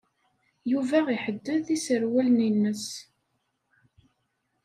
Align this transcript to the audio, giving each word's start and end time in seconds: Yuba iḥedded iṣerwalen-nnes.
Yuba 0.71 0.97
iḥedded 1.15 1.65
iṣerwalen-nnes. 1.75 2.87